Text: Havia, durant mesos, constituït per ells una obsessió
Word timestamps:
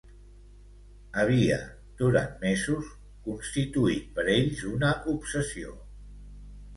Havia, 1.23 1.57
durant 1.99 2.31
mesos, 2.45 2.89
constituït 3.27 4.07
per 4.15 4.25
ells 4.37 4.63
una 4.71 4.89
obsessió 5.13 5.75